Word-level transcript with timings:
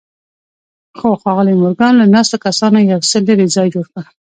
خو 0.97 1.07
ښاغلي 1.21 1.53
مورګان 1.61 1.93
له 1.97 2.05
ناستو 2.13 2.37
کسانو 2.45 2.79
یو 2.91 2.99
څه 3.09 3.17
لرې 3.27 3.47
ځای 3.55 3.67
جوړ 3.73 3.85
کړ 3.93 4.05